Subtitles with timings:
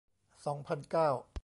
[0.45, 1.09] สองพันเก้า